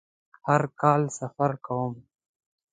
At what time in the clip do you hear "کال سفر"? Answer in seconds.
0.81-1.51